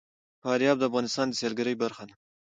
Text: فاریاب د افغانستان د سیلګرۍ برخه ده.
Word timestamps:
فاریاب 0.43 0.77
د 0.79 0.83
افغانستان 0.89 1.27
د 1.29 1.33
سیلګرۍ 1.39 1.75
برخه 1.83 2.03
ده. 2.09 2.15